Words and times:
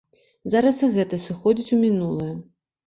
Зараз 0.53 0.81
і 0.89 0.91
гэта 0.95 1.21
сыходзіць 1.27 1.71
у 1.79 1.81
мінулае. 1.87 2.33